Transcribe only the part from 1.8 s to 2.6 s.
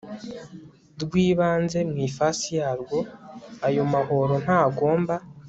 mu ifasi